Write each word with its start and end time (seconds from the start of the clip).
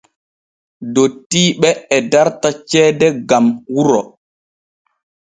Dottiiɓe 0.93 1.69
e 1.95 1.97
darta 2.11 2.49
ceede 2.69 3.07
gam 3.29 3.45
wuro. 3.73 4.01